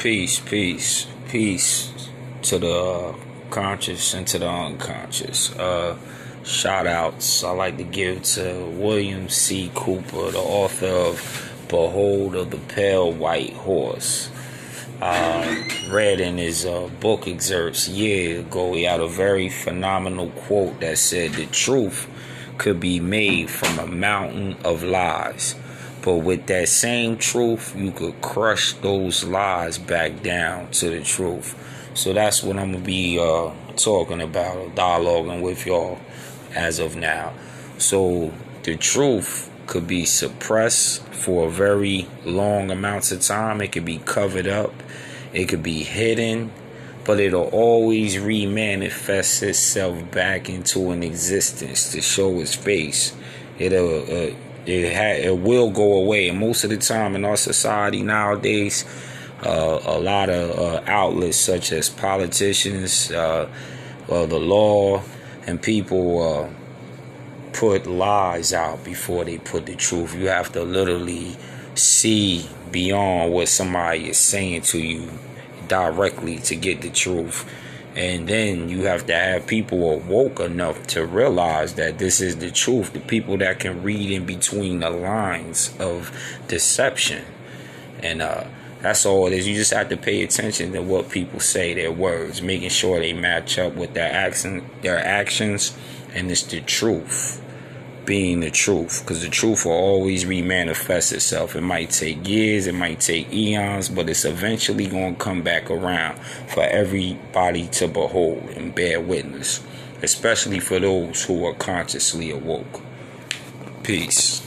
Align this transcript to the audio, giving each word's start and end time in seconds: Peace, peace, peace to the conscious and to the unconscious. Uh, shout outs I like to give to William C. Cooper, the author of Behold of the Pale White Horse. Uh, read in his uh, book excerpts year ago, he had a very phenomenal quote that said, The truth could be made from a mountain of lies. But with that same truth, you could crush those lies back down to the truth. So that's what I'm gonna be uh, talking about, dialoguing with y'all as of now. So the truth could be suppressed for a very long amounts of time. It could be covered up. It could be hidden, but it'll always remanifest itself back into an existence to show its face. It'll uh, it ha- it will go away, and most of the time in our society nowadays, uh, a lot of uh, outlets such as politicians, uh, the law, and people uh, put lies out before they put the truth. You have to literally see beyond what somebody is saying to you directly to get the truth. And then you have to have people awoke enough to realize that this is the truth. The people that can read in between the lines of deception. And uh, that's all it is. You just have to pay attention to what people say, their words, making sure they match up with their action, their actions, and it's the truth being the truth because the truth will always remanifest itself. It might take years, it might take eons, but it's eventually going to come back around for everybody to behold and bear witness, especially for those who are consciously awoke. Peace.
Peace, 0.00 0.40
peace, 0.40 1.06
peace 1.28 2.08
to 2.40 2.58
the 2.58 3.14
conscious 3.50 4.14
and 4.14 4.26
to 4.28 4.38
the 4.38 4.48
unconscious. 4.48 5.54
Uh, 5.54 5.94
shout 6.42 6.86
outs 6.86 7.44
I 7.44 7.50
like 7.50 7.76
to 7.76 7.84
give 7.84 8.22
to 8.22 8.64
William 8.78 9.28
C. 9.28 9.70
Cooper, 9.74 10.30
the 10.30 10.38
author 10.38 10.86
of 10.86 11.52
Behold 11.68 12.34
of 12.34 12.50
the 12.50 12.56
Pale 12.56 13.12
White 13.12 13.52
Horse. 13.52 14.30
Uh, 15.02 15.64
read 15.90 16.18
in 16.18 16.38
his 16.38 16.64
uh, 16.64 16.88
book 16.98 17.28
excerpts 17.28 17.86
year 17.86 18.40
ago, 18.40 18.72
he 18.72 18.84
had 18.84 19.00
a 19.00 19.06
very 19.06 19.50
phenomenal 19.50 20.30
quote 20.30 20.80
that 20.80 20.96
said, 20.96 21.32
The 21.34 21.44
truth 21.44 22.08
could 22.56 22.80
be 22.80 23.00
made 23.00 23.50
from 23.50 23.78
a 23.78 23.86
mountain 23.86 24.56
of 24.64 24.82
lies. 24.82 25.56
But 26.02 26.16
with 26.16 26.46
that 26.46 26.68
same 26.68 27.18
truth, 27.18 27.74
you 27.76 27.92
could 27.92 28.20
crush 28.22 28.72
those 28.74 29.24
lies 29.24 29.78
back 29.78 30.22
down 30.22 30.70
to 30.72 30.90
the 30.90 31.02
truth. 31.02 31.54
So 31.94 32.12
that's 32.12 32.42
what 32.42 32.56
I'm 32.56 32.72
gonna 32.72 32.84
be 32.84 33.18
uh, 33.18 33.50
talking 33.76 34.22
about, 34.22 34.74
dialoguing 34.74 35.42
with 35.42 35.66
y'all 35.66 35.98
as 36.54 36.78
of 36.78 36.96
now. 36.96 37.32
So 37.78 38.32
the 38.62 38.76
truth 38.76 39.50
could 39.66 39.86
be 39.86 40.04
suppressed 40.04 41.02
for 41.08 41.46
a 41.46 41.50
very 41.50 42.06
long 42.24 42.70
amounts 42.70 43.12
of 43.12 43.20
time. 43.20 43.60
It 43.60 43.72
could 43.72 43.84
be 43.84 43.98
covered 43.98 44.46
up. 44.46 44.72
It 45.32 45.48
could 45.48 45.62
be 45.62 45.82
hidden, 45.82 46.50
but 47.04 47.20
it'll 47.20 47.48
always 47.48 48.16
remanifest 48.16 49.42
itself 49.42 50.10
back 50.10 50.48
into 50.48 50.90
an 50.90 51.02
existence 51.02 51.92
to 51.92 52.00
show 52.00 52.40
its 52.40 52.54
face. 52.54 53.14
It'll 53.58 54.02
uh, 54.02 54.34
it 54.66 54.94
ha- 54.94 55.28
it 55.28 55.38
will 55.38 55.70
go 55.70 55.94
away, 55.94 56.28
and 56.28 56.38
most 56.38 56.64
of 56.64 56.70
the 56.70 56.76
time 56.76 57.14
in 57.14 57.24
our 57.24 57.36
society 57.36 58.02
nowadays, 58.02 58.84
uh, 59.44 59.80
a 59.84 59.98
lot 59.98 60.28
of 60.28 60.58
uh, 60.58 60.82
outlets 60.86 61.38
such 61.38 61.72
as 61.72 61.88
politicians, 61.88 63.10
uh, 63.10 63.48
the 64.06 64.38
law, 64.38 65.02
and 65.46 65.62
people 65.62 66.22
uh, 66.22 66.48
put 67.52 67.86
lies 67.86 68.52
out 68.52 68.84
before 68.84 69.24
they 69.24 69.38
put 69.38 69.66
the 69.66 69.76
truth. 69.76 70.14
You 70.14 70.28
have 70.28 70.52
to 70.52 70.62
literally 70.62 71.36
see 71.74 72.48
beyond 72.70 73.32
what 73.32 73.48
somebody 73.48 74.10
is 74.10 74.18
saying 74.18 74.62
to 74.62 74.78
you 74.78 75.08
directly 75.68 76.38
to 76.38 76.56
get 76.56 76.82
the 76.82 76.90
truth. 76.90 77.48
And 77.96 78.28
then 78.28 78.68
you 78.68 78.84
have 78.84 79.06
to 79.06 79.14
have 79.14 79.46
people 79.46 79.92
awoke 79.92 80.38
enough 80.38 80.86
to 80.88 81.04
realize 81.04 81.74
that 81.74 81.98
this 81.98 82.20
is 82.20 82.36
the 82.36 82.50
truth. 82.50 82.92
The 82.92 83.00
people 83.00 83.36
that 83.38 83.58
can 83.58 83.82
read 83.82 84.10
in 84.10 84.26
between 84.26 84.80
the 84.80 84.90
lines 84.90 85.74
of 85.80 86.16
deception. 86.46 87.24
And 88.02 88.22
uh, 88.22 88.44
that's 88.80 89.04
all 89.04 89.26
it 89.26 89.32
is. 89.32 89.48
You 89.48 89.56
just 89.56 89.72
have 89.72 89.88
to 89.88 89.96
pay 89.96 90.22
attention 90.22 90.72
to 90.72 90.82
what 90.82 91.10
people 91.10 91.40
say, 91.40 91.74
their 91.74 91.92
words, 91.92 92.40
making 92.40 92.70
sure 92.70 93.00
they 93.00 93.12
match 93.12 93.58
up 93.58 93.74
with 93.74 93.92
their 93.94 94.10
action, 94.10 94.70
their 94.82 94.98
actions, 94.98 95.76
and 96.14 96.30
it's 96.30 96.42
the 96.44 96.60
truth 96.60 97.42
being 98.10 98.40
the 98.40 98.50
truth 98.50 99.02
because 99.02 99.22
the 99.22 99.28
truth 99.28 99.64
will 99.64 99.70
always 99.70 100.24
remanifest 100.24 101.12
itself. 101.12 101.54
It 101.54 101.60
might 101.60 101.90
take 101.90 102.26
years, 102.26 102.66
it 102.66 102.74
might 102.74 102.98
take 102.98 103.32
eons, 103.32 103.88
but 103.88 104.08
it's 104.08 104.24
eventually 104.24 104.88
going 104.88 105.14
to 105.14 105.20
come 105.20 105.42
back 105.42 105.70
around 105.70 106.18
for 106.48 106.64
everybody 106.64 107.68
to 107.68 107.86
behold 107.86 108.50
and 108.56 108.74
bear 108.74 109.00
witness, 109.00 109.62
especially 110.02 110.58
for 110.58 110.80
those 110.80 111.22
who 111.22 111.46
are 111.46 111.54
consciously 111.54 112.32
awoke. 112.32 112.82
Peace. 113.84 114.42